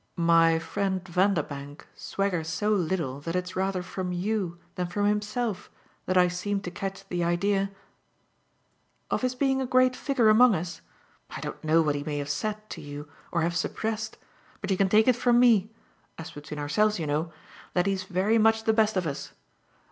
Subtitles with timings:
[0.15, 5.69] "My friend Vanderbank swaggers so little that it's rather from you than from himself
[6.07, 7.69] that I seem to catch the idea!"
[9.11, 10.81] "Of his being a great figure among us?
[11.29, 14.17] I don't know what he may have said to you or have suppressed;
[14.59, 15.69] but you can take it from me
[16.17, 17.31] as between ourselves, you know
[17.75, 19.33] that he's very much the best of us.